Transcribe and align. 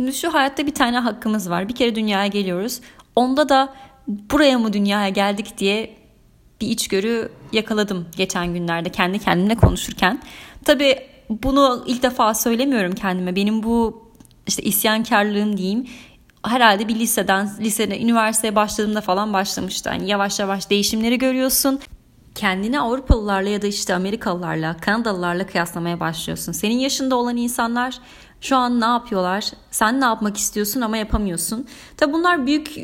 Şimdi 0.00 0.12
şu 0.12 0.34
hayatta 0.34 0.66
bir 0.66 0.74
tane 0.74 0.98
hakkımız 0.98 1.50
var. 1.50 1.68
Bir 1.68 1.74
kere 1.74 1.94
dünyaya 1.94 2.26
geliyoruz. 2.26 2.80
Onda 3.16 3.48
da 3.48 3.74
buraya 4.08 4.58
mı 4.58 4.72
dünyaya 4.72 5.08
geldik 5.08 5.58
diye 5.58 5.96
bir 6.60 6.68
içgörü 6.68 7.32
yakaladım 7.52 8.06
geçen 8.16 8.54
günlerde 8.54 8.88
kendi 8.88 9.18
kendimle 9.18 9.54
konuşurken. 9.54 10.22
Tabii 10.64 10.98
bunu 11.30 11.84
ilk 11.86 12.02
defa 12.02 12.34
söylemiyorum 12.34 12.94
kendime. 12.94 13.36
Benim 13.36 13.62
bu 13.62 14.08
işte 14.46 14.62
isyankarlığım 14.62 15.56
diyeyim 15.56 15.86
herhalde 16.44 16.88
bir 16.88 16.94
liseden, 16.94 17.50
lisede, 17.60 18.00
üniversiteye 18.00 18.54
başladığımda 18.54 19.00
falan 19.00 19.32
başlamıştı. 19.32 19.90
Yani 19.92 20.10
yavaş 20.10 20.40
yavaş 20.40 20.70
değişimleri 20.70 21.18
görüyorsun. 21.18 21.80
Kendini 22.34 22.80
Avrupalılarla 22.80 23.48
ya 23.48 23.62
da 23.62 23.66
işte 23.66 23.94
Amerikalılarla, 23.94 24.76
Kanadalılarla 24.76 25.46
kıyaslamaya 25.46 26.00
başlıyorsun. 26.00 26.52
Senin 26.52 26.78
yaşında 26.78 27.16
olan 27.16 27.36
insanlar 27.36 27.98
şu 28.40 28.56
an 28.56 28.80
ne 28.80 28.84
yapıyorlar? 28.84 29.50
Sen 29.70 30.00
ne 30.00 30.04
yapmak 30.04 30.36
istiyorsun 30.36 30.80
ama 30.80 30.96
yapamıyorsun. 30.96 31.66
Tabi 31.96 32.12
bunlar 32.12 32.46
büyük 32.46 32.76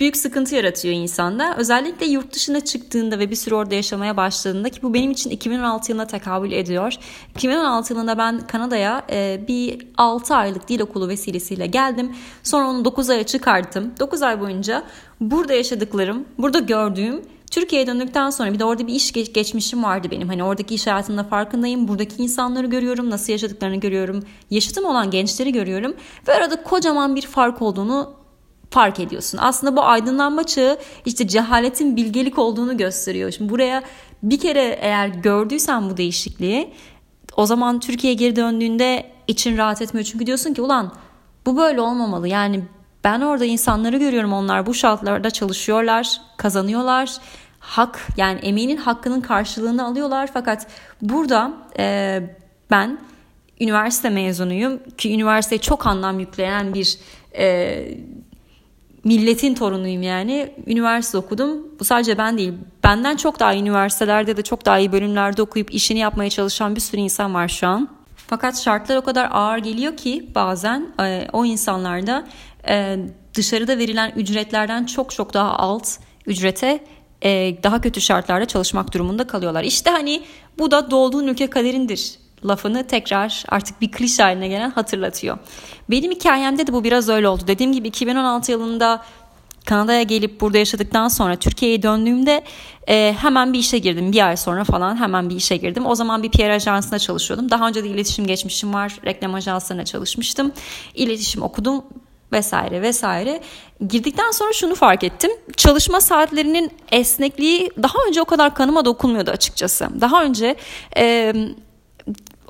büyük 0.00 0.16
sıkıntı 0.16 0.54
yaratıyor 0.54 0.94
insanda. 0.94 1.56
Özellikle 1.56 2.06
yurt 2.06 2.34
dışına 2.34 2.60
çıktığında 2.60 3.18
ve 3.18 3.30
bir 3.30 3.36
süre 3.36 3.54
orada 3.54 3.74
yaşamaya 3.74 4.16
başladığında 4.16 4.68
ki 4.68 4.82
bu 4.82 4.94
benim 4.94 5.10
için 5.10 5.30
2016 5.30 5.92
yılına 5.92 6.06
tekabül 6.06 6.52
ediyor. 6.52 6.94
2016 7.34 7.92
yılında 7.92 8.18
ben 8.18 8.46
Kanada'ya 8.46 9.02
e, 9.10 9.44
bir 9.48 9.86
6 9.96 10.34
aylık 10.34 10.68
dil 10.68 10.80
okulu 10.80 11.08
vesilesiyle 11.08 11.66
geldim. 11.66 12.16
Sonra 12.42 12.68
onu 12.68 12.84
9 12.84 13.10
aya 13.10 13.24
çıkarttım. 13.24 13.92
9 14.00 14.22
ay 14.22 14.40
boyunca 14.40 14.82
burada 15.20 15.52
yaşadıklarım, 15.52 16.24
burada 16.38 16.58
gördüğüm 16.58 17.22
Türkiye'ye 17.50 17.86
döndükten 17.86 18.30
sonra 18.30 18.52
bir 18.52 18.58
de 18.58 18.64
orada 18.64 18.86
bir 18.86 18.94
iş 18.94 19.12
geç, 19.12 19.32
geçmişim 19.32 19.84
vardı 19.84 20.08
benim. 20.10 20.28
Hani 20.28 20.44
oradaki 20.44 20.74
iş 20.74 20.86
hayatında 20.86 21.24
farkındayım. 21.24 21.88
Buradaki 21.88 22.22
insanları 22.22 22.66
görüyorum. 22.66 23.10
Nasıl 23.10 23.32
yaşadıklarını 23.32 23.76
görüyorum. 23.76 24.22
Yaşıtım 24.50 24.84
olan 24.84 25.10
gençleri 25.10 25.52
görüyorum. 25.52 25.94
Ve 26.28 26.34
arada 26.34 26.62
kocaman 26.62 27.16
bir 27.16 27.22
fark 27.22 27.62
olduğunu 27.62 28.14
fark 28.70 29.00
ediyorsun. 29.00 29.38
Aslında 29.42 29.76
bu 29.76 29.82
aydınlanma 29.82 30.44
çağı 30.44 30.78
işte 31.06 31.28
cehaletin 31.28 31.96
bilgelik 31.96 32.38
olduğunu 32.38 32.76
gösteriyor. 32.76 33.30
Şimdi 33.30 33.50
buraya 33.50 33.82
bir 34.22 34.40
kere 34.40 34.78
eğer 34.80 35.08
gördüysen 35.08 35.90
bu 35.90 35.96
değişikliği 35.96 36.72
o 37.36 37.46
zaman 37.46 37.80
Türkiye'ye 37.80 38.16
geri 38.16 38.36
döndüğünde 38.36 39.10
için 39.28 39.56
rahat 39.56 39.82
etmiyor. 39.82 40.04
Çünkü 40.04 40.26
diyorsun 40.26 40.54
ki 40.54 40.62
ulan 40.62 40.92
bu 41.46 41.56
böyle 41.56 41.80
olmamalı. 41.80 42.28
Yani 42.28 42.64
ben 43.04 43.20
orada 43.20 43.44
insanları 43.44 43.96
görüyorum 43.96 44.32
onlar 44.32 44.66
bu 44.66 44.74
şartlarda 44.74 45.30
çalışıyorlar, 45.30 46.20
kazanıyorlar. 46.36 47.16
Hak 47.60 48.08
yani 48.16 48.38
emeğinin 48.38 48.76
hakkının 48.76 49.20
karşılığını 49.20 49.86
alıyorlar. 49.86 50.30
Fakat 50.34 50.66
burada 51.02 51.52
e, 51.78 52.22
ben 52.70 52.98
üniversite 53.60 54.10
mezunuyum 54.10 54.80
ki 54.98 55.14
üniversiteye 55.14 55.60
çok 55.60 55.86
anlam 55.86 56.20
yükleyen 56.20 56.74
bir 56.74 56.98
e, 57.38 57.84
milletin 59.04 59.54
torunuyum 59.54 60.02
yani. 60.02 60.54
Üniversite 60.66 61.18
okudum. 61.18 61.66
Bu 61.80 61.84
sadece 61.84 62.18
ben 62.18 62.38
değil. 62.38 62.52
Benden 62.84 63.16
çok 63.16 63.40
daha 63.40 63.52
iyi 63.52 63.62
üniversitelerde 63.62 64.36
de 64.36 64.42
çok 64.42 64.66
daha 64.66 64.78
iyi 64.78 64.92
bölümlerde 64.92 65.42
okuyup 65.42 65.74
işini 65.74 65.98
yapmaya 65.98 66.30
çalışan 66.30 66.76
bir 66.76 66.80
sürü 66.80 67.00
insan 67.00 67.34
var 67.34 67.48
şu 67.48 67.66
an. 67.66 67.88
Fakat 68.26 68.60
şartlar 68.60 68.96
o 68.96 69.02
kadar 69.02 69.28
ağır 69.32 69.58
geliyor 69.58 69.96
ki 69.96 70.30
bazen 70.34 70.86
e, 71.00 71.28
o 71.32 71.44
insanlarda 71.44 72.26
e, 72.68 72.98
dışarıda 73.34 73.78
verilen 73.78 74.12
ücretlerden 74.16 74.84
çok 74.84 75.10
çok 75.10 75.34
daha 75.34 75.58
alt 75.58 75.88
ücrete 76.26 76.84
e, 77.24 77.56
daha 77.62 77.80
kötü 77.80 78.00
şartlarda 78.00 78.44
çalışmak 78.44 78.94
durumunda 78.94 79.26
kalıyorlar. 79.26 79.64
İşte 79.64 79.90
hani 79.90 80.22
bu 80.58 80.70
da 80.70 80.90
doğduğun 80.90 81.26
ülke 81.26 81.50
kaderindir 81.50 82.20
lafını 82.44 82.86
tekrar 82.86 83.44
artık 83.48 83.80
bir 83.80 83.90
klişe 83.90 84.22
haline 84.22 84.48
gelen 84.48 84.70
hatırlatıyor. 84.70 85.38
Benim 85.90 86.12
hikayemde 86.12 86.66
de 86.66 86.72
bu 86.72 86.84
biraz 86.84 87.08
öyle 87.08 87.28
oldu. 87.28 87.42
Dediğim 87.46 87.72
gibi 87.72 87.88
2016 87.88 88.52
yılında 88.52 89.02
Kanada'ya 89.64 90.02
gelip 90.02 90.40
burada 90.40 90.58
yaşadıktan 90.58 91.08
sonra 91.08 91.36
Türkiye'ye 91.36 91.82
döndüğümde 91.82 92.44
e, 92.88 93.16
hemen 93.18 93.52
bir 93.52 93.58
işe 93.58 93.78
girdim. 93.78 94.12
Bir 94.12 94.26
ay 94.28 94.36
sonra 94.36 94.64
falan 94.64 94.96
hemen 94.96 95.30
bir 95.30 95.36
işe 95.36 95.56
girdim. 95.56 95.86
O 95.86 95.94
zaman 95.94 96.22
bir 96.22 96.30
PR 96.30 96.50
ajansında 96.50 96.98
çalışıyordum. 96.98 97.50
Daha 97.50 97.68
önce 97.68 97.84
de 97.84 97.88
iletişim 97.88 98.26
geçmişim 98.26 98.74
var. 98.74 98.96
Reklam 99.04 99.34
ajanslarına 99.34 99.84
çalışmıştım. 99.84 100.52
İletişim 100.94 101.42
okudum 101.42 101.84
vesaire 102.32 102.82
vesaire. 102.82 103.40
Girdikten 103.88 104.30
sonra 104.30 104.52
şunu 104.52 104.74
fark 104.74 105.04
ettim. 105.04 105.30
Çalışma 105.56 106.00
saatlerinin 106.00 106.70
esnekliği 106.92 107.70
daha 107.82 107.98
önce 108.08 108.22
o 108.22 108.24
kadar 108.24 108.54
kanıma 108.54 108.84
dokunmuyordu 108.84 109.30
açıkçası. 109.30 109.88
Daha 110.00 110.24
önce 110.24 110.56
e, 110.96 111.34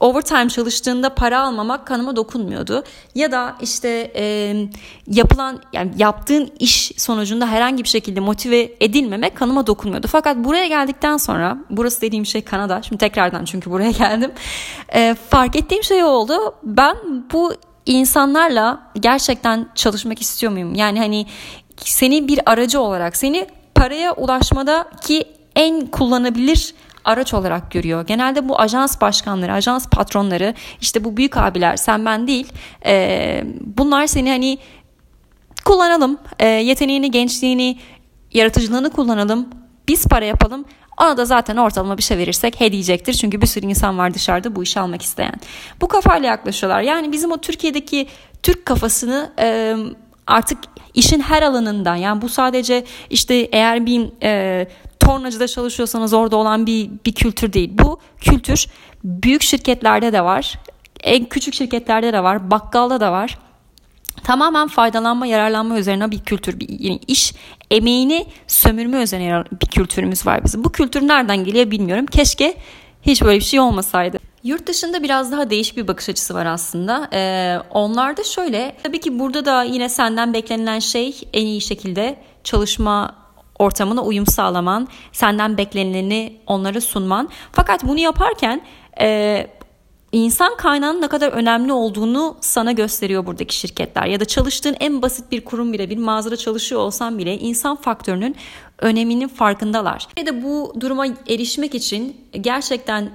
overtime 0.01 0.49
çalıştığında 0.49 1.15
para 1.15 1.41
almamak 1.41 1.87
kanıma 1.87 2.17
dokunmuyordu. 2.17 2.85
Ya 3.15 3.33
da 3.33 3.57
işte 3.61 4.13
e, 4.17 4.55
yapılan 5.07 5.63
yani 5.73 5.91
yaptığın 5.97 6.51
iş 6.59 6.93
sonucunda 6.97 7.47
herhangi 7.47 7.85
bir 7.85 7.89
şekilde 7.89 8.21
motive 8.21 8.73
edilmemek 8.81 9.37
kanıma 9.37 9.67
dokunmuyordu. 9.67 10.07
Fakat 10.07 10.37
buraya 10.37 10.67
geldikten 10.67 11.17
sonra 11.17 11.59
burası 11.71 12.01
dediğim 12.01 12.27
şey 12.27 12.43
Kanada. 12.43 12.83
Şimdi 12.83 12.99
tekrardan 12.99 13.45
çünkü 13.45 13.71
buraya 13.71 13.91
geldim. 13.99 14.33
E, 14.95 15.17
fark 15.31 15.57
ettiğim 15.57 15.85
şey 15.85 16.05
oldu. 16.05 16.55
Ben 16.63 16.97
bu 17.33 17.55
insanlarla 17.87 18.81
gerçekten 19.01 19.69
çalışmak 19.75 20.21
istiyor 20.21 20.53
muyum? 20.53 20.75
Yani 20.75 20.99
hani 20.99 21.27
seni 21.77 22.29
bir 22.29 22.41
aracı 22.47 22.81
olarak 22.81 23.17
seni 23.17 23.47
paraya 23.75 24.13
ulaşmada 24.13 24.91
ki 25.03 25.25
en 25.57 25.87
kullanabilir 25.87 26.75
araç 27.05 27.35
olarak 27.35 27.71
görüyor. 27.71 28.07
Genelde 28.07 28.49
bu 28.49 28.61
ajans 28.61 29.01
başkanları, 29.01 29.53
ajans 29.53 29.89
patronları, 29.89 30.55
işte 30.81 31.05
bu 31.05 31.17
büyük 31.17 31.37
abiler, 31.37 31.77
sen 31.77 32.05
ben 32.05 32.27
değil. 32.27 32.53
E, 32.87 33.45
bunlar 33.61 34.07
seni 34.07 34.31
hani 34.31 34.59
kullanalım, 35.65 36.19
e, 36.39 36.47
yeteneğini, 36.47 37.11
gençliğini, 37.11 37.79
yaratıcılığını 38.33 38.91
kullanalım. 38.91 39.49
Biz 39.89 40.07
para 40.07 40.25
yapalım. 40.25 40.65
Ona 41.01 41.17
da 41.17 41.25
zaten 41.25 41.57
ortalama 41.57 41.99
bir 41.99 42.03
şey 42.03 42.19
verirsek 42.19 42.61
he 42.61 42.73
diyecektir. 42.73 43.13
Çünkü 43.13 43.41
bir 43.41 43.47
sürü 43.47 43.67
insan 43.67 43.99
var 43.99 44.15
dışarıda 44.15 44.57
bu 44.57 44.63
işi 44.63 44.81
almak 44.81 45.03
isteyen. 45.03 45.35
Bu 45.81 45.89
kafayla 45.89 46.29
yaklaşıyorlar. 46.29 46.81
Yani 46.81 47.13
bizim 47.13 47.33
o 47.33 47.39
Türkiye'deki 47.39 48.07
Türk 48.43 48.67
kafasını 48.67 49.33
e, 49.39 49.77
artık 50.27 50.59
işin 50.95 51.21
her 51.21 51.43
alanından 51.43 51.97
yani 51.97 52.23
bu 52.23 52.29
sadece 52.29 52.85
işte 53.11 53.35
eğer 53.35 53.87
bir 53.87 54.11
e, 54.23 54.67
tornacıda 55.01 55.49
çalışıyorsanız 55.49 56.13
orada 56.13 56.37
olan 56.37 56.67
bir, 56.67 56.91
bir 57.07 57.13
kültür 57.13 57.53
değil. 57.53 57.71
Bu 57.73 58.01
kültür 58.21 58.67
büyük 59.05 59.43
şirketlerde 59.43 60.13
de 60.13 60.25
var. 60.25 60.59
En 61.03 61.25
küçük 61.25 61.55
şirketlerde 61.55 62.13
de 62.13 62.23
var. 62.23 62.51
Bakkalda 62.51 63.01
da 63.01 63.13
var. 63.13 63.39
Tamamen 64.25 64.69
faydalanma, 64.69 65.27
yararlanma 65.27 65.79
üzerine 65.79 66.11
bir 66.11 66.21
kültür, 66.21 66.61
bir 66.61 66.69
yani 66.81 67.01
iş 67.07 67.35
emeğini 67.71 68.27
sömürme 68.47 69.03
üzerine 69.03 69.45
bir 69.63 69.67
kültürümüz 69.67 70.27
var 70.27 70.45
bizim. 70.45 70.65
Bu 70.65 70.73
kültür 70.73 71.09
nereden 71.09 71.45
geliyor 71.45 71.71
bilmiyorum. 71.71 72.07
Keşke 72.07 72.57
hiç 73.03 73.23
böyle 73.23 73.39
bir 73.39 73.45
şey 73.45 73.61
olmasaydı. 73.61 74.19
Yurt 74.45 74.67
dışında 74.67 75.03
biraz 75.03 75.33
daha 75.33 75.51
değişik 75.51 75.77
bir 75.77 75.89
bakış 75.89 76.09
açısı 76.09 76.35
var 76.35 76.47
aslında. 76.47 77.09
Ee, 77.13 77.59
onlar 77.71 78.17
da 78.17 78.25
şöyle, 78.25 78.77
tabii 78.83 79.01
ki 79.01 79.19
burada 79.19 79.45
da 79.45 79.63
yine 79.63 79.89
senden 79.89 80.35
beklenilen 80.35 80.79
şey 80.79 81.21
en 81.33 81.47
iyi 81.47 81.61
şekilde 81.61 82.17
çalışma 82.45 83.15
ortamına 83.59 84.03
uyum 84.03 84.27
sağlaman, 84.27 84.89
senden 85.13 85.59
beklenileni 85.59 86.37
onlara 86.47 86.81
sunman. 86.81 87.29
Fakat 87.53 87.85
bunu 87.85 87.99
yaparken 87.99 88.63
e, 89.01 89.47
insan 90.13 90.57
kaynağının 90.57 91.03
ne 91.03 91.09
kadar 91.09 91.33
önemli 91.33 91.73
olduğunu 91.73 92.37
sana 92.41 92.73
gösteriyor 92.73 93.27
buradaki 93.27 93.57
şirketler. 93.57 94.07
Ya 94.07 94.21
da 94.21 94.25
çalıştığın 94.25 94.77
en 94.81 95.03
basit 95.03 95.33
bir 95.33 95.45
kurum 95.45 95.73
bile, 95.73 95.91
bir 95.91 95.97
mağazada 95.99 96.37
çalışıyor 96.37 96.81
olsan 96.81 97.19
bile 97.19 97.39
insan 97.39 97.77
faktörünün 97.77 98.37
öneminin 98.79 99.29
farkındalar. 99.29 100.09
Ve 100.19 100.27
de 100.27 100.43
bu 100.43 100.75
duruma 100.81 101.07
erişmek 101.07 101.75
için 101.75 102.17
gerçekten 102.41 103.11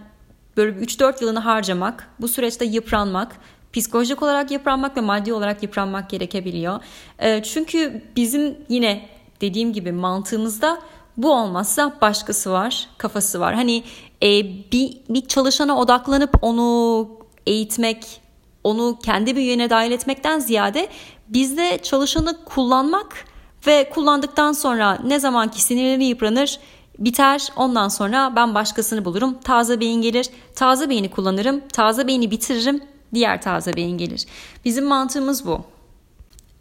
böyle 0.57 0.79
3-4 0.79 1.23
yılını 1.23 1.39
harcamak, 1.39 2.09
bu 2.19 2.27
süreçte 2.27 2.65
yıpranmak, 2.65 3.35
psikolojik 3.73 4.23
olarak 4.23 4.51
yıpranmak 4.51 4.97
ve 4.97 5.01
maddi 5.01 5.33
olarak 5.33 5.63
yıpranmak 5.63 6.09
gerekebiliyor. 6.09 6.79
E, 7.19 7.43
çünkü 7.43 8.01
bizim 8.15 8.57
yine 8.69 9.09
dediğim 9.41 9.73
gibi 9.73 9.91
mantığımızda 9.91 10.81
bu 11.17 11.33
olmazsa 11.33 11.93
başkası 12.01 12.51
var, 12.51 12.87
kafası 12.97 13.39
var. 13.39 13.55
Hani 13.55 13.83
e, 14.25 14.45
bir, 14.71 14.97
bir 15.09 15.27
çalışana 15.27 15.77
odaklanıp 15.77 16.37
onu 16.41 17.09
eğitmek, 17.47 18.21
onu 18.63 18.99
kendi 19.03 19.35
bünyene 19.35 19.69
dahil 19.69 19.91
etmekten 19.91 20.39
ziyade 20.39 20.87
bizde 21.27 21.79
çalışanı 21.83 22.43
kullanmak 22.45 23.25
ve 23.67 23.89
kullandıktan 23.89 24.51
sonra 24.51 24.99
ne 25.03 25.19
zaman 25.19 25.51
ki 25.51 25.61
sinirleri 25.61 26.05
yıpranır 26.05 26.59
biter 26.99 27.47
ondan 27.55 27.87
sonra 27.87 28.33
ben 28.35 28.55
başkasını 28.55 29.05
bulurum. 29.05 29.39
Taze 29.39 29.79
beyin 29.79 30.01
gelir 30.01 30.29
taze 30.55 30.89
beyni 30.89 31.11
kullanırım 31.11 31.61
taze 31.73 32.07
beyni 32.07 32.31
bitiririm 32.31 32.83
diğer 33.13 33.41
taze 33.41 33.73
beyin 33.75 33.97
gelir. 33.97 34.25
Bizim 34.65 34.85
mantığımız 34.85 35.45
bu. 35.45 35.61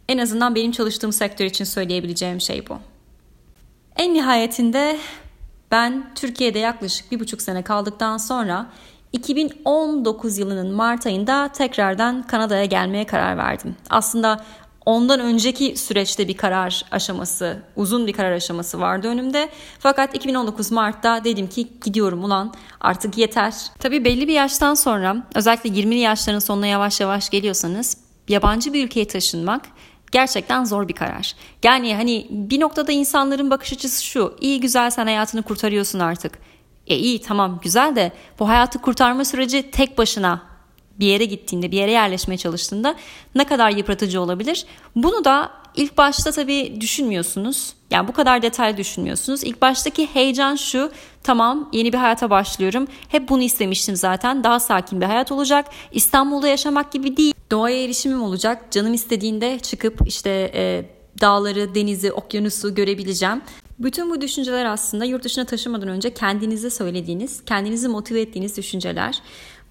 En 0.09 0.17
azından 0.17 0.55
benim 0.55 0.71
çalıştığım 0.71 1.13
sektör 1.13 1.45
için 1.45 1.65
söyleyebileceğim 1.65 2.41
şey 2.41 2.69
bu. 2.69 2.77
En 3.97 4.13
nihayetinde 4.13 4.99
ben 5.75 6.05
Türkiye'de 6.15 6.59
yaklaşık 6.59 7.11
bir 7.11 7.19
buçuk 7.19 7.41
sene 7.41 7.61
kaldıktan 7.63 8.17
sonra 8.17 8.67
2019 9.13 10.37
yılının 10.37 10.71
Mart 10.75 11.05
ayında 11.05 11.47
tekrardan 11.47 12.23
Kanada'ya 12.23 12.65
gelmeye 12.65 13.05
karar 13.05 13.37
verdim. 13.37 13.75
Aslında 13.89 14.45
ondan 14.85 15.19
önceki 15.19 15.77
süreçte 15.77 16.27
bir 16.27 16.37
karar 16.37 16.85
aşaması, 16.91 17.63
uzun 17.75 18.07
bir 18.07 18.13
karar 18.13 18.31
aşaması 18.31 18.79
vardı 18.79 19.07
önümde. 19.07 19.49
Fakat 19.79 20.15
2019 20.15 20.71
Mart'ta 20.71 21.23
dedim 21.23 21.47
ki 21.47 21.67
gidiyorum 21.83 22.23
ulan 22.23 22.53
artık 22.81 23.17
yeter. 23.17 23.53
Tabii 23.79 24.05
belli 24.05 24.27
bir 24.27 24.33
yaştan 24.33 24.73
sonra 24.73 25.27
özellikle 25.35 25.69
20'li 25.69 25.99
yaşların 25.99 26.39
sonuna 26.39 26.67
yavaş 26.67 26.99
yavaş 26.99 27.29
geliyorsanız 27.29 27.97
yabancı 28.27 28.73
bir 28.73 28.85
ülkeye 28.85 29.07
taşınmak 29.07 29.61
gerçekten 30.15 30.63
zor 30.63 30.87
bir 30.87 30.93
karar. 30.93 31.35
Yani 31.63 31.95
hani 31.95 32.27
bir 32.29 32.59
noktada 32.59 32.91
insanların 32.91 33.49
bakış 33.49 33.73
açısı 33.73 34.05
şu. 34.05 34.35
İyi 34.41 34.59
güzel 34.59 34.89
sen 34.89 35.05
hayatını 35.05 35.43
kurtarıyorsun 35.43 35.99
artık. 35.99 36.39
E 36.87 36.95
iyi 36.95 37.21
tamam 37.21 37.59
güzel 37.63 37.95
de 37.95 38.11
bu 38.39 38.49
hayatı 38.49 38.81
kurtarma 38.81 39.25
süreci 39.25 39.71
tek 39.71 39.97
başına 39.97 40.41
bir 40.99 41.05
yere 41.05 41.25
gittiğinde, 41.25 41.71
bir 41.71 41.77
yere 41.77 41.91
yerleşmeye 41.91 42.37
çalıştığında 42.37 42.95
ne 43.35 43.43
kadar 43.43 43.69
yıpratıcı 43.69 44.21
olabilir? 44.21 44.65
Bunu 44.95 45.25
da 45.25 45.51
ilk 45.75 45.97
başta 45.97 46.31
tabii 46.31 46.81
düşünmüyorsunuz. 46.81 47.73
Yani 47.91 48.07
bu 48.07 48.13
kadar 48.13 48.41
detay 48.41 48.77
düşünmüyorsunuz. 48.77 49.43
İlk 49.43 49.61
baştaki 49.61 50.07
heyecan 50.13 50.55
şu. 50.55 50.91
Tamam 51.23 51.69
yeni 51.73 51.93
bir 51.93 51.97
hayata 51.97 52.29
başlıyorum. 52.29 52.87
Hep 53.09 53.29
bunu 53.29 53.43
istemiştim 53.43 53.95
zaten. 53.95 54.43
Daha 54.43 54.59
sakin 54.59 55.01
bir 55.01 55.05
hayat 55.05 55.31
olacak. 55.31 55.65
İstanbul'da 55.91 56.47
yaşamak 56.47 56.91
gibi 56.91 57.17
değil. 57.17 57.33
Doğaya 57.51 57.83
erişimim 57.83 58.23
olacak. 58.23 58.71
Canım 58.71 58.93
istediğinde 58.93 59.59
çıkıp 59.59 59.99
işte 60.07 60.51
e, 60.53 60.85
dağları, 61.21 61.75
denizi, 61.75 62.11
okyanusu 62.11 62.75
görebileceğim. 62.75 63.41
Bütün 63.79 64.09
bu 64.09 64.21
düşünceler 64.21 64.65
aslında 64.65 65.05
yurt 65.05 65.23
dışına 65.23 65.45
taşımadan 65.45 65.87
önce 65.87 66.13
kendinize 66.13 66.69
söylediğiniz, 66.69 67.45
kendinizi 67.45 67.87
motive 67.87 68.21
ettiğiniz 68.21 68.57
düşünceler. 68.57 69.21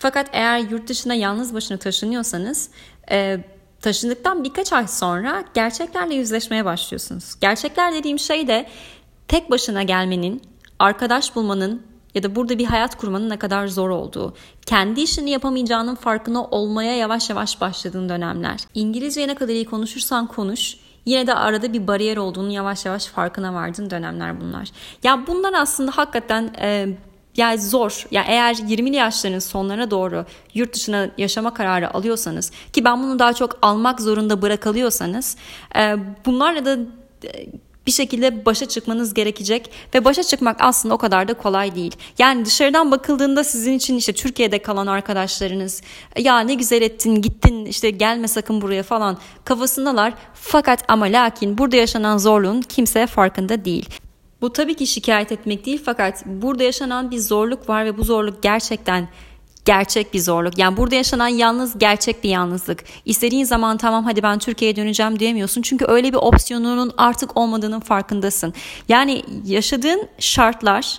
Fakat 0.05 0.29
eğer 0.33 0.59
yurt 0.59 0.89
dışına 0.89 1.15
yalnız 1.15 1.55
başına 1.55 1.79
taşınıyorsanız 1.79 2.71
e, 3.11 3.45
taşındıktan 3.81 4.45
birkaç 4.45 4.73
ay 4.73 4.89
sonra 4.89 5.45
gerçeklerle 5.55 6.15
yüzleşmeye 6.15 6.65
başlıyorsunuz. 6.65 7.35
Gerçekler 7.41 7.95
dediğim 7.95 8.19
şey 8.19 8.49
de 8.49 8.67
tek 9.29 9.51
başına 9.51 9.83
gelmenin, 9.83 10.43
arkadaş 10.79 11.37
bulmanın 11.37 11.83
ya 12.15 12.23
da 12.23 12.37
burada 12.37 12.59
bir 12.59 12.65
hayat 12.65 12.97
kurmanın 12.97 13.31
ne 13.31 13.39
kadar 13.39 13.67
zor 13.67 13.91
olduğu, 13.91 14.35
kendi 14.67 15.01
işini 15.01 15.31
yapamayacağının 15.31 15.95
farkına 15.95 16.45
olmaya 16.45 16.97
yavaş 16.97 17.31
yavaş 17.31 17.61
başladığın 17.61 18.09
dönemler. 18.09 18.61
İngilizceyi 18.75 19.29
ne 19.29 19.35
kadar 19.35 19.53
iyi 19.53 19.65
konuşursan 19.65 20.27
konuş, 20.27 20.77
yine 21.05 21.27
de 21.27 21.35
arada 21.35 21.73
bir 21.73 21.87
bariyer 21.87 22.17
olduğunu 22.17 22.53
yavaş 22.53 22.87
yavaş 22.87 23.07
farkına 23.07 23.55
vardığın 23.55 23.91
dönemler 23.91 24.41
bunlar. 24.41 24.69
Ya 25.03 25.27
bunlar 25.27 25.53
aslında 25.53 25.91
hakikaten 25.91 26.55
e, 26.61 26.89
yani 27.37 27.61
zor. 27.61 28.07
Yani 28.11 28.27
eğer 28.29 28.55
20'li 28.55 28.97
yaşların 28.97 29.39
sonlarına 29.39 29.91
doğru 29.91 30.25
yurt 30.55 30.75
dışına 30.75 31.11
yaşama 31.19 31.55
kararı 31.55 31.95
alıyorsanız 31.95 32.53
ki 32.73 32.85
ben 32.85 33.03
bunu 33.03 33.19
daha 33.19 33.33
çok 33.33 33.59
almak 33.63 34.01
zorunda 34.01 34.43
bırakalıyorsanız 34.43 35.37
e, 35.77 35.97
bunlarla 36.27 36.65
da 36.65 36.79
e, 37.25 37.47
bir 37.87 37.93
şekilde 37.93 38.47
başa 38.47 38.69
çıkmanız 38.69 39.15
gerekecek 39.15 39.71
ve 39.95 40.05
başa 40.05 40.23
çıkmak 40.23 40.57
aslında 40.61 40.95
o 40.95 40.99
kadar 40.99 41.29
da 41.29 41.35
kolay 41.35 41.75
değil. 41.75 41.97
Yani 42.19 42.45
dışarıdan 42.45 42.91
bakıldığında 42.91 43.45
sizin 43.45 43.73
için 43.73 43.97
işte 43.97 44.13
Türkiye'de 44.13 44.63
kalan 44.63 44.87
arkadaşlarınız 44.87 45.83
ya 46.19 46.41
ne 46.41 46.55
güzel 46.55 46.83
ettin 46.83 47.23
gittin 47.23 47.67
işte 47.67 47.91
gelme 47.91 48.29
sakın 48.29 48.61
buraya 48.61 48.83
falan 48.83 49.19
kafasındalar. 49.45 50.15
Fakat 50.35 50.85
ama 50.89 51.05
lakin 51.05 51.59
burada 51.59 51.77
yaşanan 51.77 52.19
zorluğun 52.19 52.61
kimse 52.63 53.07
farkında 53.07 53.65
değil. 53.65 54.04
Bu 54.45 54.53
tabii 54.53 54.75
ki 54.75 54.87
şikayet 54.87 55.33
etmek 55.33 55.67
değil 55.67 55.83
fakat 55.85 56.27
burada 56.27 56.63
yaşanan 56.63 57.11
bir 57.11 57.19
zorluk 57.19 57.69
var 57.69 57.85
ve 57.85 57.99
bu 57.99 58.05
zorluk 58.05 58.43
gerçekten 58.43 59.09
gerçek 59.65 60.15
bir 60.15 60.19
zorluk. 60.19 60.59
Yani 60.59 60.77
burada 60.77 60.95
yaşanan 60.95 61.29
yalnız 61.29 61.79
gerçek 61.79 62.25
bir 62.25 62.29
yalnızlık. 62.29 62.85
İstediğin 63.05 63.45
zaman 63.45 63.77
tamam 63.77 64.05
hadi 64.05 64.23
ben 64.23 64.39
Türkiye'ye 64.39 64.77
döneceğim 64.77 65.19
diyemiyorsun. 65.19 65.63
Çünkü 65.63 65.85
öyle 65.89 66.13
bir 66.13 66.19
opsiyonunun 66.19 66.93
artık 66.97 67.37
olmadığının 67.37 67.81
farkındasın. 67.81 68.55
Yani 68.89 69.23
yaşadığın 69.45 70.09
şartlar 70.19 70.99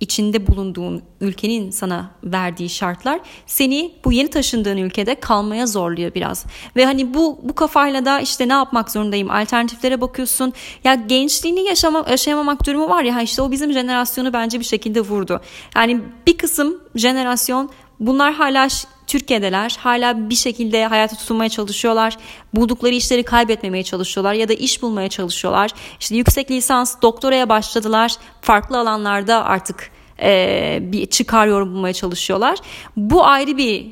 içinde 0.00 0.46
bulunduğun 0.46 1.02
ülkenin 1.20 1.70
sana 1.70 2.10
verdiği 2.24 2.68
şartlar 2.68 3.20
seni 3.46 3.92
bu 4.04 4.12
yeni 4.12 4.30
taşındığın 4.30 4.76
ülkede 4.76 5.14
kalmaya 5.14 5.66
zorluyor 5.66 6.14
biraz. 6.14 6.46
Ve 6.76 6.84
hani 6.84 7.14
bu 7.14 7.38
bu 7.42 7.54
kafayla 7.54 8.04
da 8.04 8.20
işte 8.20 8.48
ne 8.48 8.52
yapmak 8.52 8.90
zorundayım 8.90 9.30
alternatiflere 9.30 10.00
bakıyorsun. 10.00 10.52
Ya 10.84 10.94
gençliğini 10.94 11.60
yaşama, 11.60 12.04
yaşayamamak 12.10 12.66
durumu 12.66 12.88
var 12.88 13.02
ya 13.02 13.22
işte 13.22 13.42
o 13.42 13.50
bizim 13.50 13.72
jenerasyonu 13.72 14.32
bence 14.32 14.60
bir 14.60 14.64
şekilde 14.64 15.00
vurdu. 15.00 15.40
Yani 15.76 16.00
bir 16.26 16.38
kısım 16.38 16.80
jenerasyon 16.94 17.70
bunlar 18.00 18.32
hala 18.32 18.68
Türkiye'deler. 19.06 19.76
Hala 19.80 20.30
bir 20.30 20.34
şekilde 20.34 20.86
hayata 20.86 21.16
tutunmaya 21.16 21.48
çalışıyorlar. 21.48 22.16
Buldukları 22.54 22.94
işleri 22.94 23.22
kaybetmemeye 23.22 23.84
çalışıyorlar 23.84 24.34
ya 24.34 24.48
da 24.48 24.52
iş 24.52 24.82
bulmaya 24.82 25.08
çalışıyorlar. 25.08 25.70
İşte 26.00 26.16
yüksek 26.16 26.50
lisans, 26.50 27.02
doktoraya 27.02 27.48
başladılar. 27.48 28.12
Farklı 28.40 28.78
alanlarda 28.78 29.44
artık 29.44 29.90
e, 30.22 30.78
bir 30.82 31.06
çıkar 31.06 31.46
yorum 31.46 31.74
bulmaya 31.74 31.94
çalışıyorlar. 31.94 32.58
Bu 32.96 33.26
ayrı 33.26 33.56
bir 33.56 33.86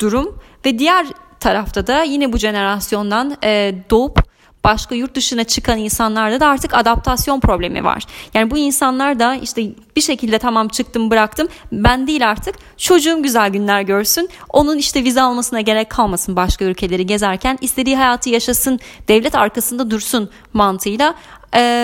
durum 0.00 0.38
ve 0.66 0.78
diğer 0.78 1.06
tarafta 1.40 1.86
da 1.86 2.02
yine 2.02 2.32
bu 2.32 2.38
jenerasyondan 2.38 3.36
e, 3.44 3.74
doğup 3.90 4.25
başka 4.66 4.94
yurt 4.94 5.14
dışına 5.14 5.44
çıkan 5.44 5.78
insanlarda 5.78 6.40
da 6.40 6.46
artık 6.46 6.74
adaptasyon 6.74 7.40
problemi 7.40 7.84
var. 7.84 8.04
Yani 8.34 8.50
bu 8.50 8.58
insanlar 8.58 9.18
da 9.18 9.34
işte 9.34 9.70
bir 9.96 10.00
şekilde 10.00 10.38
tamam 10.38 10.68
çıktım 10.68 11.10
bıraktım 11.10 11.48
ben 11.72 12.06
değil 12.06 12.28
artık 12.28 12.54
çocuğum 12.76 13.22
güzel 13.22 13.50
günler 13.50 13.82
görsün 13.82 14.28
onun 14.48 14.78
işte 14.78 15.04
vize 15.04 15.22
almasına 15.22 15.60
gerek 15.60 15.90
kalmasın 15.90 16.36
başka 16.36 16.64
ülkeleri 16.64 17.06
gezerken 17.06 17.58
istediği 17.60 17.96
hayatı 17.96 18.30
yaşasın 18.30 18.80
devlet 19.08 19.34
arkasında 19.34 19.90
dursun 19.90 20.30
mantığıyla 20.52 21.14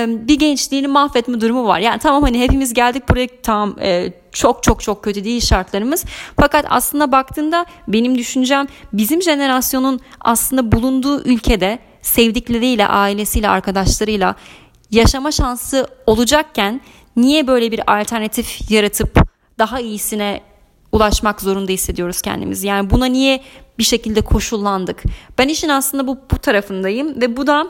bir 0.06 0.38
gençliğini 0.38 0.88
mahvetme 0.88 1.40
durumu 1.40 1.66
var. 1.66 1.78
Yani 1.78 1.98
tamam 1.98 2.22
hani 2.22 2.40
hepimiz 2.40 2.74
geldik 2.74 3.08
buraya 3.08 3.28
tamam 3.42 3.76
e, 3.80 4.12
çok 4.32 4.62
çok 4.62 4.82
çok 4.82 5.04
kötü 5.04 5.24
değil 5.24 5.40
şartlarımız. 5.40 6.04
Fakat 6.40 6.66
aslında 6.68 7.12
baktığında 7.12 7.66
benim 7.88 8.18
düşüncem 8.18 8.66
bizim 8.92 9.22
jenerasyonun 9.22 10.00
aslında 10.20 10.72
bulunduğu 10.72 11.24
ülkede 11.24 11.78
sevdikleriyle, 12.02 12.86
ailesiyle, 12.86 13.48
arkadaşlarıyla 13.48 14.34
yaşama 14.90 15.32
şansı 15.32 15.86
olacakken 16.06 16.80
niye 17.16 17.46
böyle 17.46 17.72
bir 17.72 18.00
alternatif 18.00 18.70
yaratıp 18.70 19.18
daha 19.58 19.80
iyisine 19.80 20.40
ulaşmak 20.92 21.40
zorunda 21.40 21.72
hissediyoruz 21.72 22.22
kendimizi? 22.22 22.66
Yani 22.66 22.90
buna 22.90 23.06
niye 23.06 23.42
bir 23.78 23.84
şekilde 23.84 24.20
koşullandık? 24.20 25.02
Ben 25.38 25.48
işin 25.48 25.68
aslında 25.68 26.06
bu, 26.06 26.18
bu 26.30 26.38
tarafındayım 26.38 27.20
ve 27.20 27.36
bu 27.36 27.46
da 27.46 27.66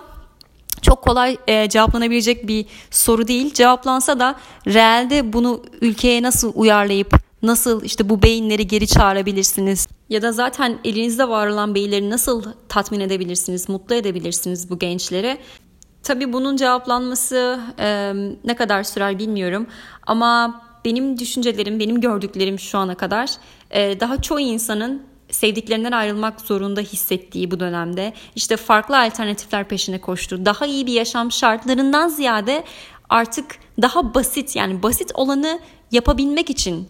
çok 0.82 1.02
kolay 1.02 1.36
e, 1.46 1.68
cevaplanabilecek 1.68 2.48
bir 2.48 2.66
soru 2.90 3.28
değil. 3.28 3.54
Cevaplansa 3.54 4.18
da 4.18 4.34
realde 4.66 5.32
bunu 5.32 5.62
ülkeye 5.80 6.22
nasıl 6.22 6.52
uyarlayıp 6.54 7.21
nasıl 7.42 7.84
işte 7.84 8.08
bu 8.08 8.22
beyinleri 8.22 8.66
geri 8.66 8.86
çağırabilirsiniz? 8.86 9.88
Ya 10.08 10.22
da 10.22 10.32
zaten 10.32 10.78
elinizde 10.84 11.28
var 11.28 11.46
olan 11.46 11.74
beyinleri 11.74 12.10
nasıl 12.10 12.44
tatmin 12.68 13.00
edebilirsiniz, 13.00 13.68
mutlu 13.68 13.94
edebilirsiniz 13.94 14.70
bu 14.70 14.78
gençleri? 14.78 15.38
Tabii 16.02 16.32
bunun 16.32 16.56
cevaplanması 16.56 17.60
e, 17.78 18.12
ne 18.44 18.56
kadar 18.56 18.82
sürer 18.82 19.18
bilmiyorum 19.18 19.66
ama 20.06 20.62
benim 20.84 21.18
düşüncelerim, 21.18 21.78
benim 21.78 22.00
gördüklerim 22.00 22.58
şu 22.58 22.78
ana 22.78 22.94
kadar 22.94 23.30
e, 23.70 24.00
daha 24.00 24.22
çoğu 24.22 24.40
insanın 24.40 25.02
sevdiklerinden 25.30 25.92
ayrılmak 25.92 26.40
zorunda 26.40 26.80
hissettiği 26.80 27.50
bu 27.50 27.60
dönemde 27.60 28.12
işte 28.36 28.56
farklı 28.56 29.00
alternatifler 29.00 29.68
peşine 29.68 30.00
koştu. 30.00 30.44
Daha 30.46 30.66
iyi 30.66 30.86
bir 30.86 30.92
yaşam 30.92 31.32
şartlarından 31.32 32.08
ziyade 32.08 32.64
artık 33.08 33.46
daha 33.82 34.14
basit 34.14 34.56
yani 34.56 34.82
basit 34.82 35.12
olanı 35.14 35.60
yapabilmek 35.90 36.50
için 36.50 36.88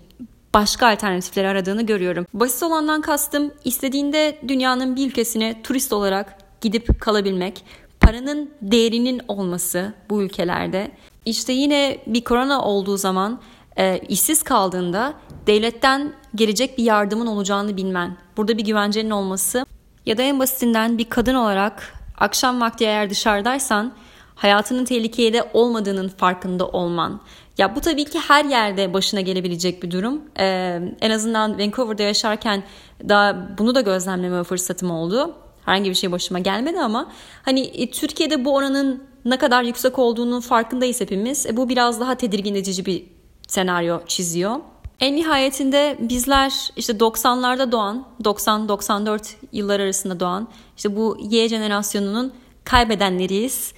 başka 0.54 0.88
alternatifleri 0.88 1.48
aradığını 1.48 1.82
görüyorum. 1.82 2.26
Basit 2.34 2.62
olandan 2.62 3.00
kastım 3.00 3.52
istediğinde 3.64 4.38
dünyanın 4.48 4.96
bir 4.96 5.06
ülkesine 5.06 5.62
turist 5.62 5.92
olarak 5.92 6.38
gidip 6.60 7.00
kalabilmek, 7.00 7.64
paranın 8.00 8.50
değerinin 8.62 9.20
olması 9.28 9.92
bu 10.10 10.22
ülkelerde. 10.22 10.90
İşte 11.24 11.52
yine 11.52 11.98
bir 12.06 12.24
korona 12.24 12.64
olduğu 12.64 12.96
zaman 12.96 13.40
e, 13.76 13.98
işsiz 14.08 14.42
kaldığında 14.42 15.14
devletten 15.46 16.12
gelecek 16.34 16.78
bir 16.78 16.84
yardımın 16.84 17.26
olacağını 17.26 17.76
bilmen, 17.76 18.16
burada 18.36 18.58
bir 18.58 18.64
güvencenin 18.64 19.10
olması 19.10 19.66
ya 20.06 20.18
da 20.18 20.22
en 20.22 20.40
basitinden 20.40 20.98
bir 20.98 21.04
kadın 21.04 21.34
olarak 21.34 21.94
akşam 22.18 22.60
vakti 22.60 22.84
eğer 22.84 23.10
dışarıdaysan 23.10 23.92
hayatının 24.34 24.84
tehlikede 24.84 25.50
olmadığının 25.52 26.08
farkında 26.08 26.68
olman. 26.68 27.20
Ya 27.58 27.76
bu 27.76 27.80
tabii 27.80 28.04
ki 28.04 28.18
her 28.18 28.44
yerde 28.44 28.94
başına 28.94 29.20
gelebilecek 29.20 29.82
bir 29.82 29.90
durum. 29.90 30.22
Ee, 30.38 30.80
en 31.00 31.10
azından 31.10 31.58
Vancouver'da 31.58 32.02
yaşarken 32.02 32.62
daha 33.08 33.48
bunu 33.58 33.74
da 33.74 33.80
gözlemleme 33.80 34.44
fırsatım 34.44 34.90
oldu. 34.90 35.34
Herhangi 35.64 35.90
bir 35.90 35.94
şey 35.94 36.12
başıma 36.12 36.38
gelmedi 36.38 36.80
ama 36.80 37.12
hani 37.42 37.60
e, 37.60 37.90
Türkiye'de 37.90 38.44
bu 38.44 38.54
oranın 38.54 39.02
ne 39.24 39.36
kadar 39.38 39.62
yüksek 39.62 39.98
olduğunu 39.98 40.40
farkındayız 40.40 41.00
hepimiz. 41.00 41.46
E, 41.46 41.56
bu 41.56 41.68
biraz 41.68 42.00
daha 42.00 42.14
tedirgin 42.14 42.54
edici 42.54 42.86
bir 42.86 43.04
senaryo 43.48 44.00
çiziyor. 44.06 44.56
En 45.00 45.16
nihayetinde 45.16 45.96
bizler 46.00 46.70
işte 46.76 46.92
90'larda 46.92 47.72
doğan, 47.72 48.06
90-94 48.24 49.34
yıllar 49.52 49.80
arasında 49.80 50.20
doğan 50.20 50.48
işte 50.76 50.96
bu 50.96 51.18
Y 51.20 51.48
jenerasyonunun 51.48 52.32
kaybedenleriyiz. 52.64 53.72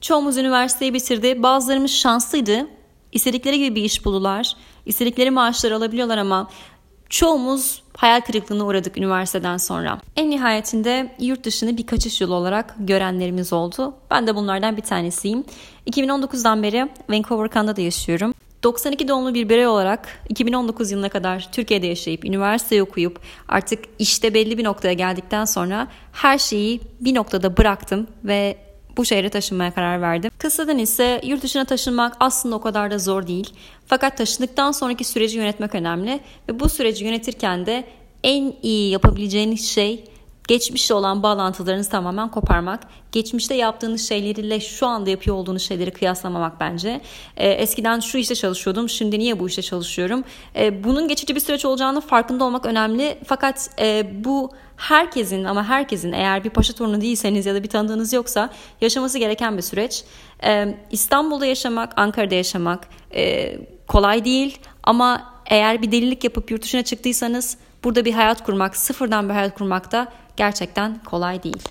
Çoğumuz 0.00 0.36
üniversiteyi 0.36 0.94
bitirdi. 0.94 1.42
Bazılarımız 1.42 1.90
şanslıydı. 1.90 2.66
İstedikleri 3.12 3.58
gibi 3.58 3.74
bir 3.74 3.82
iş 3.82 4.04
buldular. 4.04 4.56
İstedikleri 4.86 5.30
maaşları 5.30 5.76
alabiliyorlar 5.76 6.18
ama 6.18 6.50
çoğumuz 7.08 7.82
hayal 7.96 8.20
kırıklığına 8.20 8.66
uğradık 8.66 8.98
üniversiteden 8.98 9.56
sonra. 9.56 10.00
En 10.16 10.30
nihayetinde 10.30 11.14
yurt 11.20 11.44
dışını 11.44 11.76
bir 11.76 11.86
kaçış 11.86 12.20
yolu 12.20 12.34
olarak 12.34 12.74
görenlerimiz 12.78 13.52
oldu. 13.52 13.94
Ben 14.10 14.26
de 14.26 14.34
bunlardan 14.34 14.76
bir 14.76 14.82
tanesiyim. 14.82 15.44
2019'dan 15.86 16.62
beri 16.62 16.88
Vancouver, 17.08 17.50
Kanada'da 17.50 17.80
yaşıyorum. 17.80 18.34
92 18.62 19.08
doğumlu 19.08 19.34
bir 19.34 19.48
birey 19.48 19.66
olarak 19.66 20.08
2019 20.28 20.90
yılına 20.90 21.08
kadar 21.08 21.48
Türkiye'de 21.52 21.86
yaşayıp, 21.86 22.24
üniversite 22.24 22.82
okuyup 22.82 23.20
artık 23.48 23.84
işte 23.98 24.34
belli 24.34 24.58
bir 24.58 24.64
noktaya 24.64 24.92
geldikten 24.92 25.44
sonra 25.44 25.88
her 26.12 26.38
şeyi 26.38 26.80
bir 27.00 27.14
noktada 27.14 27.56
bıraktım 27.56 28.06
ve 28.24 28.65
bu 28.96 29.04
şehre 29.04 29.28
taşınmaya 29.28 29.74
karar 29.74 30.02
verdim. 30.02 30.30
Kısadan 30.38 30.78
ise 30.78 31.20
yurt 31.24 31.42
dışına 31.42 31.64
taşınmak 31.64 32.16
aslında 32.20 32.56
o 32.56 32.60
kadar 32.60 32.90
da 32.90 32.98
zor 32.98 33.26
değil. 33.26 33.50
Fakat 33.86 34.18
taşındıktan 34.18 34.72
sonraki 34.72 35.04
süreci 35.04 35.38
yönetmek 35.38 35.74
önemli 35.74 36.20
ve 36.48 36.60
bu 36.60 36.68
süreci 36.68 37.04
yönetirken 37.04 37.66
de 37.66 37.84
en 38.24 38.54
iyi 38.62 38.90
yapabileceğiniz 38.90 39.68
şey 39.68 40.04
geçmişle 40.48 40.94
olan 40.94 41.22
bağlantılarınızı 41.22 41.90
tamamen 41.90 42.30
koparmak. 42.30 42.80
Geçmişte 43.12 43.54
yaptığınız 43.54 44.08
şeylerle 44.08 44.60
şu 44.60 44.86
anda 44.86 45.10
yapıyor 45.10 45.36
olduğunuz 45.36 45.62
şeyleri 45.62 45.90
kıyaslamamak 45.90 46.60
bence. 46.60 47.00
Ee, 47.36 47.48
eskiden 47.48 48.00
şu 48.00 48.18
işte 48.18 48.34
çalışıyordum, 48.34 48.88
şimdi 48.88 49.18
niye 49.18 49.40
bu 49.40 49.46
işte 49.46 49.62
çalışıyorum? 49.62 50.24
Ee, 50.56 50.84
bunun 50.84 51.08
geçici 51.08 51.34
bir 51.34 51.40
süreç 51.40 51.64
olacağını 51.64 52.00
farkında 52.00 52.44
olmak 52.44 52.66
önemli. 52.66 53.18
Fakat 53.26 53.70
e, 53.78 54.10
bu 54.24 54.50
herkesin 54.76 55.44
ama 55.44 55.68
herkesin 55.68 56.12
eğer 56.12 56.44
bir 56.44 56.50
paşa 56.50 56.72
torunu 56.72 57.00
değilseniz 57.00 57.46
ya 57.46 57.54
da 57.54 57.62
bir 57.62 57.68
tanıdığınız 57.68 58.12
yoksa 58.12 58.50
yaşaması 58.80 59.18
gereken 59.18 59.56
bir 59.56 59.62
süreç. 59.62 60.04
Ee, 60.44 60.78
İstanbul'da 60.90 61.46
yaşamak, 61.46 61.92
Ankara'da 61.96 62.34
yaşamak 62.34 62.88
e, 63.14 63.56
kolay 63.88 64.24
değil 64.24 64.58
ama 64.82 65.32
eğer 65.46 65.82
bir 65.82 65.92
delilik 65.92 66.24
yapıp 66.24 66.50
yurt 66.50 66.62
dışına 66.62 66.82
çıktıysanız 66.82 67.56
burada 67.84 68.04
bir 68.04 68.12
hayat 68.12 68.44
kurmak, 68.44 68.76
sıfırdan 68.76 69.28
bir 69.28 69.34
hayat 69.34 69.54
kurmak 69.54 69.92
da 69.92 70.12
gerçekten 70.36 70.98
kolay 71.04 71.42
değil. 71.42 71.68